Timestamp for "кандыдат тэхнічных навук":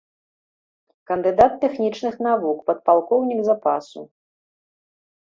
1.11-2.57